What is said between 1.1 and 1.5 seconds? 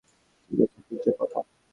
পপা।